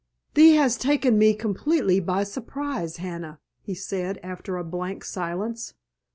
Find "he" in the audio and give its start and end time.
3.61-3.75